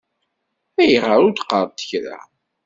Ayɣer 0.81 1.17
ur 1.27 1.31
d-qqaṛent 1.33 1.79
kra? 1.89 2.19